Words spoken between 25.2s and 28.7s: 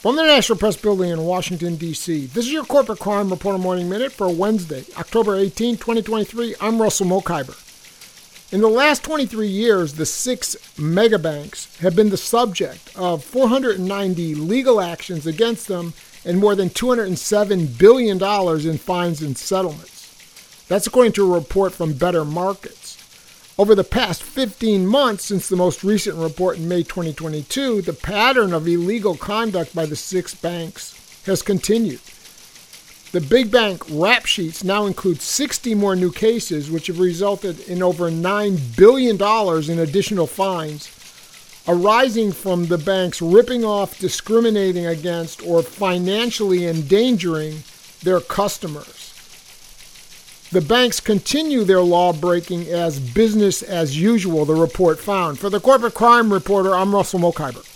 since the most recent report in May 2022, the pattern of